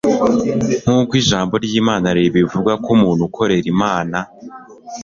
Nkuko 0.83 1.13
ijambo 1.21 1.53
ry'Imana 1.65 2.07
ribivugako 2.17 2.87
umuntu 2.95 3.21
ukorera 3.29 3.67
Imana 3.75 4.17